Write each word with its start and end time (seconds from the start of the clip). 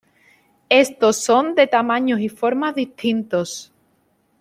Estos 0.69 1.17
son 1.17 1.53
de 1.53 1.67
tamaños 1.67 2.21
y 2.21 2.29
formas 2.29 2.73
distintos. 2.73 3.71